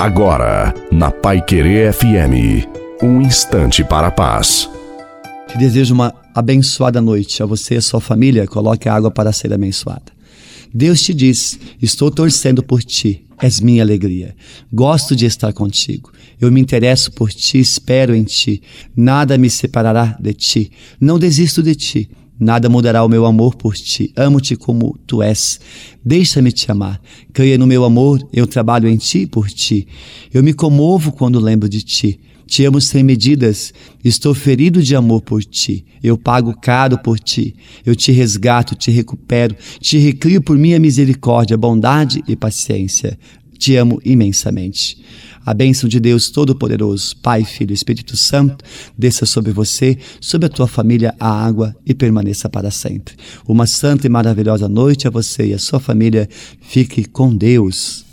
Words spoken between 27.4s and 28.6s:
no meu amor, eu